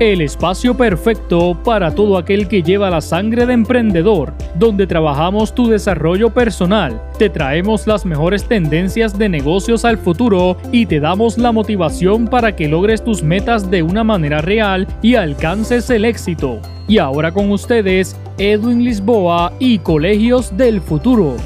[0.00, 5.66] el espacio perfecto para todo aquel que lleva la sangre de emprendedor, donde trabajamos tu
[5.68, 11.50] desarrollo personal, te traemos las mejores tendencias de negocios al futuro y te damos la
[11.50, 16.60] motivación para que logres tus metas de una manera real y alcances el éxito.
[16.86, 21.36] Y ahora con ustedes, Edwin Lisboa y Colegios del Futuro.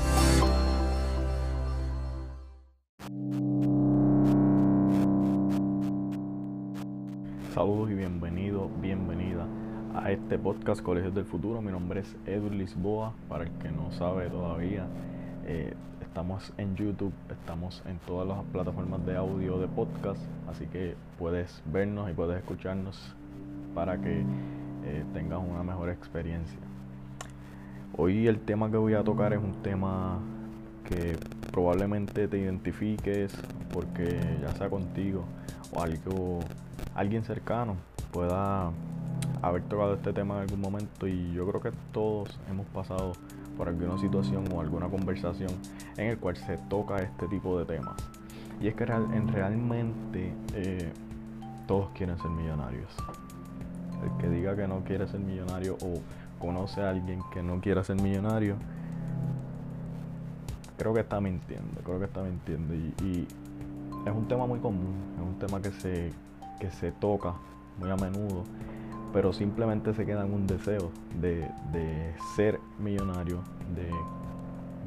[10.72, 11.61] Podcast Colegios del Futuro.
[11.61, 14.86] Mi nombre es Edwin Lisboa, para el que no sabe todavía.
[15.45, 20.95] Eh, estamos en YouTube, estamos en todas las plataformas de audio de podcast, así que
[21.18, 23.14] puedes vernos y puedes escucharnos
[23.75, 26.58] para que eh, tengas una mejor experiencia.
[27.98, 30.20] Hoy el tema que voy a tocar es un tema
[30.89, 31.18] que
[31.50, 33.39] probablemente te identifiques
[33.75, 35.25] porque ya sea contigo
[35.75, 36.41] o algo
[36.95, 37.77] alguien cercano
[38.11, 38.70] pueda
[39.42, 43.12] haber tocado este tema en algún momento y yo creo que todos hemos pasado
[43.57, 45.51] por alguna situación o alguna conversación
[45.97, 47.97] en el cual se toca este tipo de temas.
[48.61, 50.93] Y es que en realmente eh,
[51.67, 52.89] todos quieren ser millonarios.
[54.03, 56.01] El que diga que no quiere ser millonario o
[56.41, 58.56] conoce a alguien que no quiera ser millonario,
[60.79, 62.75] creo que está mintiendo, creo que está mintiendo.
[62.75, 63.27] y
[64.06, 66.12] es un tema muy común, es un tema que se
[66.62, 67.34] que se toca
[67.77, 68.45] muy a menudo,
[69.13, 71.49] pero simplemente se queda en un deseo de,
[72.35, 73.41] ser millonario,
[73.75, 73.91] de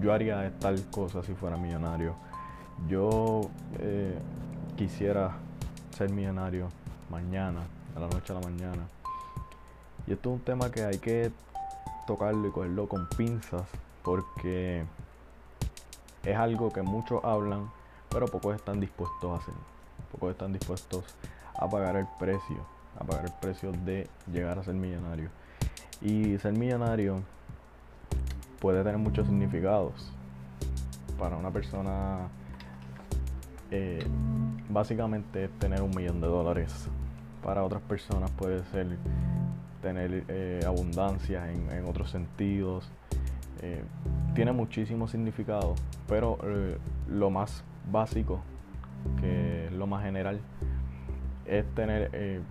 [0.02, 2.16] yo haría tal cosa si fuera millonario,
[2.90, 4.18] yo eh,
[4.76, 5.31] quisiera
[5.92, 6.68] ser millonario
[7.09, 7.62] mañana,
[7.94, 8.88] de la noche a la mañana.
[10.08, 11.31] Y esto es un tema que hay que
[12.06, 13.64] tocarlo y cogerlo con pinzas
[14.03, 14.84] porque
[16.23, 17.70] es algo que muchos hablan,
[18.09, 19.53] pero pocos están dispuestos a hacer.
[20.12, 21.03] Pocos están dispuestos
[21.56, 22.58] a pagar el precio,
[22.99, 25.29] a pagar el precio de llegar a ser millonario.
[26.01, 27.21] Y ser millonario
[28.59, 30.11] puede tener muchos significados.
[31.17, 32.28] Para una persona,
[33.72, 34.05] eh,
[34.69, 36.88] básicamente es tener un millón de dólares.
[37.44, 38.97] Para otras personas puede ser
[39.81, 42.89] tener eh, abundancia en, otros sentidos.
[43.61, 43.84] Eh,
[44.34, 46.38] tiene muchísimos significados, pero
[47.07, 48.41] lo más básico,
[49.22, 50.39] que lo más general,
[51.45, 52.41] es tener, eh,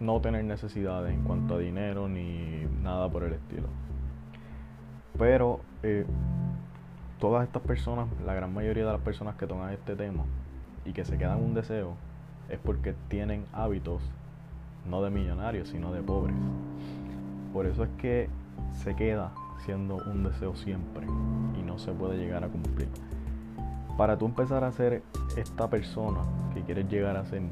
[0.00, 3.68] no tener necesidades en cuanto a dinero ni nada por el estilo.
[5.18, 6.06] Pero eh,
[7.18, 10.24] todas estas personas, la gran mayoría de las personas que toman este tema
[10.84, 11.96] y que se quedan un deseo,
[12.48, 14.02] es porque tienen hábitos
[14.88, 16.36] no de millonarios, sino de pobres.
[17.52, 18.28] Por eso es que
[18.82, 19.32] se queda
[19.64, 21.06] siendo un deseo siempre
[21.58, 22.88] y no se puede llegar a cumplir.
[23.96, 25.02] Para tú empezar a ser
[25.36, 26.20] esta persona
[26.54, 27.42] que quieres llegar a ser,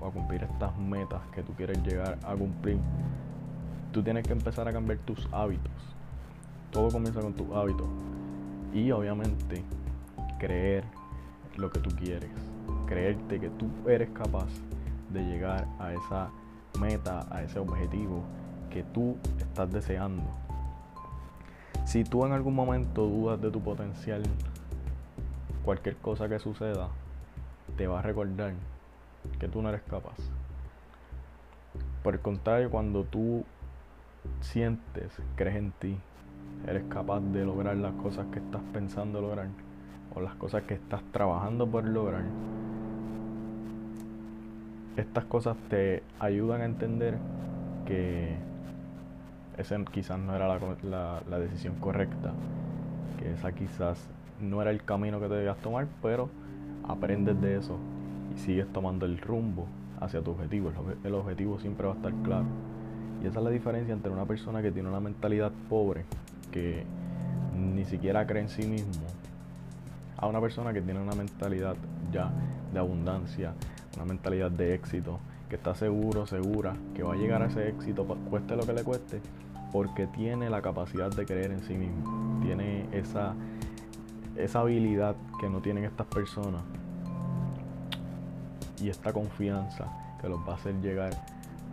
[0.00, 2.78] o a cumplir estas metas que tú quieres llegar a cumplir,
[3.92, 5.72] tú tienes que empezar a cambiar tus hábitos.
[6.70, 7.88] Todo comienza con tus hábitos.
[8.74, 9.64] Y obviamente
[10.38, 10.84] creer
[11.56, 12.30] lo que tú quieres.
[12.86, 14.48] Creerte que tú eres capaz
[15.10, 16.30] de llegar a esa
[16.78, 18.22] meta, a ese objetivo
[18.70, 20.22] que tú estás deseando.
[21.84, 24.22] Si tú en algún momento dudas de tu potencial,
[25.64, 26.88] cualquier cosa que suceda
[27.76, 28.52] te va a recordar
[29.38, 30.16] que tú no eres capaz.
[32.02, 33.44] Por el contrario, cuando tú
[34.40, 35.98] sientes, crees en ti,
[36.66, 39.48] eres capaz de lograr las cosas que estás pensando lograr
[40.14, 42.24] o las cosas que estás trabajando por lograr,
[44.96, 47.18] estas cosas te ayudan a entender
[47.86, 48.36] que
[49.56, 50.48] esa quizás no era
[50.82, 52.32] la, la decisión correcta,
[53.18, 54.08] que esa quizás
[54.40, 56.28] no era el camino que debías tomar, pero
[56.88, 57.78] aprendes de eso
[58.36, 59.66] sigues tomando el rumbo
[60.00, 60.70] hacia tu objetivo.
[61.04, 62.46] El objetivo siempre va a estar claro.
[63.22, 66.04] Y esa es la diferencia entre una persona que tiene una mentalidad pobre,
[66.52, 66.84] que
[67.56, 69.06] ni siquiera cree en sí mismo,
[70.16, 71.76] a una persona que tiene una mentalidad
[72.12, 72.30] ya
[72.72, 73.54] de abundancia,
[73.96, 75.18] una mentalidad de éxito,
[75.48, 78.84] que está seguro, segura, que va a llegar a ese éxito, cueste lo que le
[78.84, 79.20] cueste,
[79.72, 83.34] porque tiene la capacidad de creer en sí mismo, tiene esa,
[84.36, 86.62] esa habilidad que no tienen estas personas
[88.80, 89.86] y esta confianza
[90.20, 91.10] que los va a hacer llegar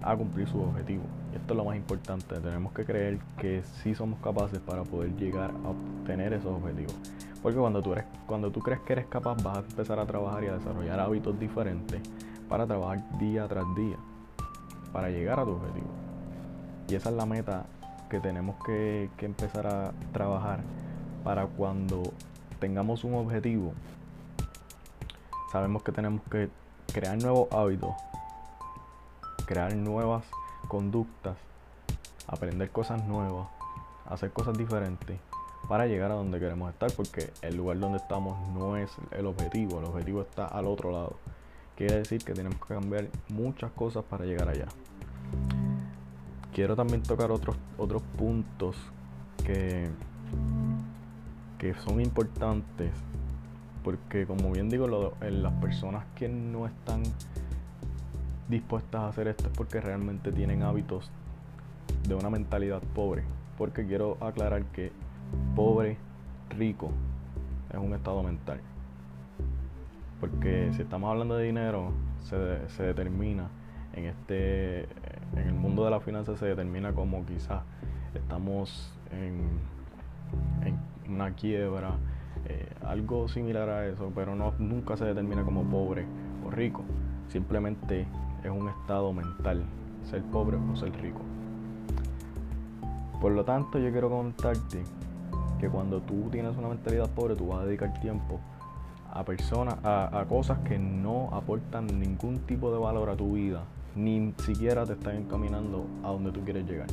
[0.04, 1.06] a cumplir sus objetivos.
[1.34, 5.16] Y esto es lo más importante, tenemos que creer que sí somos capaces para poder
[5.16, 6.96] llegar a obtener esos objetivos.
[7.42, 10.44] Porque cuando tú, eres, cuando tú crees que eres capaz vas a empezar a trabajar
[10.44, 12.02] y a desarrollar hábitos diferentes
[12.50, 13.98] para trabajar día tras día,
[14.92, 15.88] para llegar a tu objetivo.
[16.88, 17.66] Y esa es la meta
[18.10, 20.60] que tenemos que, que empezar a trabajar
[21.24, 22.04] para cuando
[22.60, 23.74] tengamos un objetivo,
[25.52, 26.50] sabemos que tenemos que
[26.96, 27.94] crear nuevos hábitos,
[29.46, 30.24] crear nuevas
[30.70, 31.36] conductas,
[32.26, 33.50] aprender cosas nuevas,
[34.06, 35.20] hacer cosas diferentes
[35.68, 39.80] para llegar a donde queremos estar, porque el lugar donde estamos no es el objetivo,
[39.80, 41.18] el objetivo está al otro lado.
[41.76, 44.68] Quiere decir que tenemos que cambiar muchas cosas para llegar allá.
[46.54, 48.78] Quiero también tocar otros, otros puntos
[49.46, 49.90] que,
[51.60, 52.94] que son importantes,
[53.86, 57.04] porque como bien digo, las personas que no están
[58.50, 61.12] dispuestas a hacer esto es porque realmente tienen hábitos
[62.08, 63.24] de una mentalidad pobre.
[63.60, 64.92] Porque quiero aclarar que
[65.56, 65.98] pobre,
[66.50, 66.90] rico,
[67.72, 68.60] es un estado mental.
[70.20, 71.92] Porque si estamos hablando de dinero,
[72.24, 73.50] se, se determina
[73.94, 74.90] en este
[75.36, 77.62] en el mundo de la finanza se determina como quizás
[78.16, 79.46] estamos en,
[80.66, 81.96] en una quiebra,
[82.48, 86.06] eh, algo similar a eso, pero no, nunca se determina como pobre
[86.46, 86.84] o rico.
[87.28, 88.06] Simplemente
[88.44, 89.64] es un estado mental,
[90.10, 91.22] ser pobre o ser rico.
[93.20, 94.84] Por lo tanto, yo quiero contarte
[95.60, 98.40] que cuando tú tienes una mentalidad pobre, tú vas a dedicar tiempo
[99.12, 103.64] a personas, a, a, cosas que no aportan ningún tipo de valor a tu vida,
[103.96, 106.88] ni siquiera te están encaminando a donde tú quieres llegar.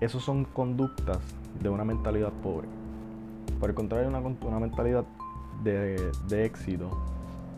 [0.00, 1.18] Esas son conductas
[1.62, 2.68] de una mentalidad pobre.
[3.60, 5.04] Por el contrario, una, una mentalidad
[5.62, 6.90] de, de, éxito,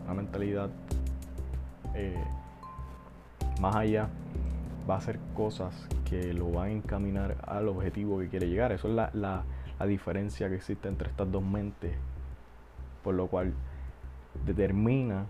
[0.05, 0.69] una mentalidad
[1.93, 2.23] eh,
[3.59, 4.09] más allá,
[4.89, 5.73] va a hacer cosas
[6.09, 8.71] que lo van a encaminar al objetivo que quiere llegar.
[8.71, 9.43] Eso es la, la,
[9.79, 11.95] la diferencia que existe entre estas dos mentes,
[13.03, 13.53] por lo cual
[14.45, 15.25] determina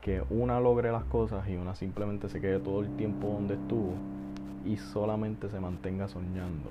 [0.00, 3.94] que una logre las cosas y una simplemente se quede todo el tiempo donde estuvo
[4.64, 6.70] y solamente se mantenga soñando.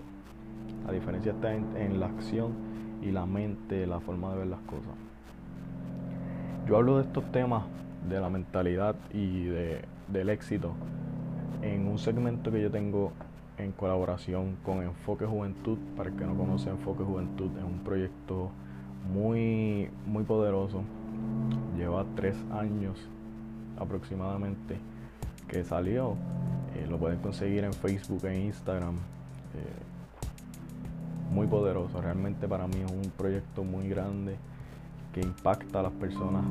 [0.86, 2.54] La diferencia está en, la acción
[3.01, 4.94] y la mente, la forma de ver las cosas.
[6.68, 7.63] Yo hablo de estos temas
[8.07, 10.74] de la mentalidad y de, del éxito
[11.62, 13.12] en un segmento que yo tengo
[13.57, 15.77] en colaboración con Enfoque Juventud.
[15.95, 18.51] Para el que no conoce Enfoque Juventud, es un proyecto
[19.13, 20.83] muy, muy poderoso.
[21.77, 22.97] Lleva tres años
[23.77, 24.77] aproximadamente
[25.47, 26.15] que salió.
[26.75, 28.95] Eh, lo pueden conseguir en Facebook e Instagram.
[28.95, 29.92] Eh,
[31.31, 32.01] muy poderoso.
[32.01, 34.36] Realmente para mí es un proyecto muy grande
[35.13, 36.44] que impacta a las personas,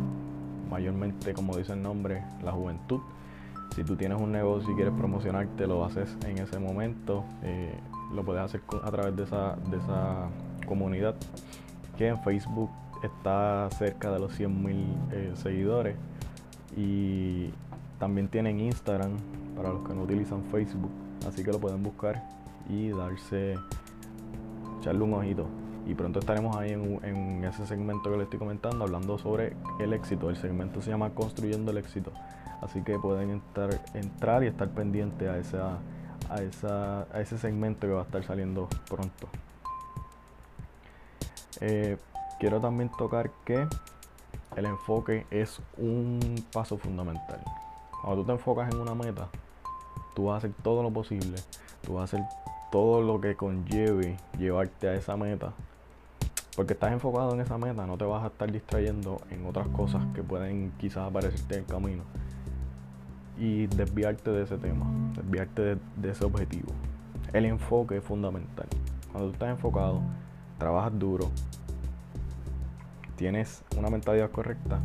[0.70, 3.00] mayormente como dice el nombre, la juventud.
[3.74, 7.24] Si tú tienes un negocio y quieres promocionarte, lo haces en ese momento.
[7.42, 7.72] Eh,
[8.14, 10.28] lo puedes hacer a través de esa, de esa
[10.66, 11.14] comunidad
[11.96, 12.70] que en Facebook
[13.04, 15.96] está cerca de los 100.000 seguidores
[16.76, 17.50] y
[17.98, 19.12] también tienen Instagram
[19.56, 20.90] para los que no utilizan Facebook.
[21.28, 22.22] Así que lo pueden buscar
[22.68, 23.56] y darse,
[24.80, 25.46] echarle un ojito.
[25.86, 30.30] Y pronto estaremos ahí en, ese segmento que les estoy comentando, hablando sobre el éxito.
[30.30, 32.12] El segmento se llama Construyendo el éxito.
[32.60, 35.78] Así que pueden entrar, entrar y estar pendientes a, esa,
[36.28, 39.28] a, esa, a ese segmento que va a estar saliendo pronto.
[41.60, 41.96] Eh,
[42.38, 43.66] quiero también tocar que
[44.56, 47.42] el enfoque es un paso fundamental.
[48.02, 49.28] Cuando tú te enfocas en una meta,
[50.14, 51.36] tú vas a hacer todo lo posible,
[51.82, 52.26] tú vas a hacer
[52.70, 55.52] todo lo que conlleve llevarte a esa meta.
[56.56, 60.02] Porque estás enfocado en esa meta, no te vas a estar distrayendo en otras cosas
[60.14, 62.02] que pueden quizás aparecerte en el camino.
[63.38, 66.72] Y desviarte de ese tema, desviarte de, ese objetivo.
[67.32, 68.66] El enfoque es fundamental.
[69.10, 70.02] Cuando tú estás enfocado,
[70.58, 71.30] trabajas duro,
[73.16, 74.80] tienes una mentalidad correcta,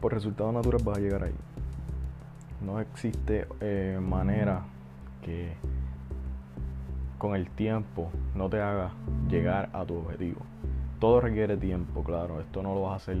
[0.00, 1.34] por resultados naturales vas a llegar ahí.
[2.64, 4.62] No existe eh, manera
[5.22, 5.54] que
[7.22, 8.90] con el tiempo no te haga
[9.30, 10.40] llegar a tu objetivo.
[10.98, 12.40] Todo requiere tiempo, claro.
[12.40, 13.18] Esto no lo vas a hacer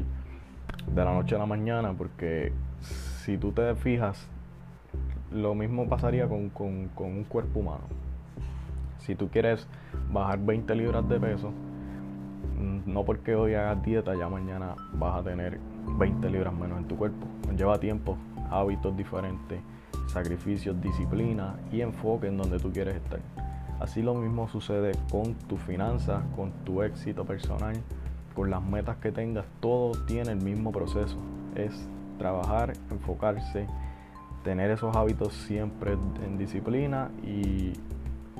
[0.92, 4.26] de la noche a la mañana porque si tú te fijas,
[5.30, 7.84] lo mismo pasaría con, con un cuerpo humano.
[8.98, 9.68] Si tú quieres
[10.10, 11.52] bajar 20 libras de peso,
[12.84, 15.60] no porque hoy hagas dieta, ya mañana vas a tener
[15.96, 17.24] 20 libras menos en tu cuerpo.
[17.56, 18.16] Lleva tiempo,
[18.50, 19.60] hábitos diferentes,
[20.08, 23.20] sacrificios, disciplina y enfoque en donde tú quieres estar.
[23.82, 27.74] Así lo mismo sucede con tus finanzas, con tu éxito personal,
[28.32, 29.44] con las metas que tengas.
[29.58, 31.16] Todo tiene el mismo proceso.
[31.56, 33.66] Es trabajar, enfocarse,
[34.44, 37.72] tener esos hábitos siempre en disciplina y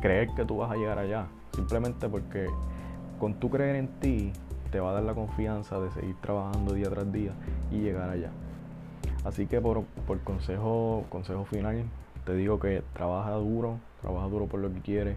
[0.00, 1.26] creer que tú vas a llegar allá.
[1.56, 2.46] Simplemente porque
[3.18, 4.32] con tu creer en ti,
[4.70, 7.32] te va a dar la confianza de seguir trabajando día tras día
[7.72, 8.30] y llegar allá.
[9.24, 9.84] Así que por,
[10.22, 11.82] consejo, consejo final,
[12.24, 15.16] te digo que trabaja duro, trabaja duro por lo que quieres,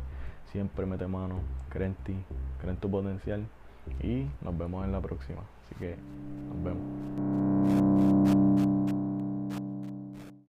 [0.55, 2.15] siempre mete mano, cree en ti,
[2.61, 3.45] cree en tu potencial
[4.01, 5.41] y nos vemos en la próxima.
[5.65, 5.97] Así que
[6.47, 7.94] nos vemos.